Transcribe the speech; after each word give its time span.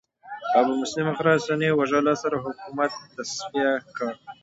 ابومسلم 0.59 1.11
خراساني 1.19 1.69
وژلو 1.73 2.13
سره 2.23 2.37
حکومت 2.45 2.91
تصفیه 3.15 3.71
کړ 3.95 4.11